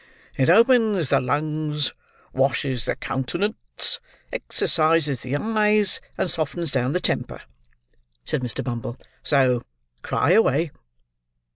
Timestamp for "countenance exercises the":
2.95-5.35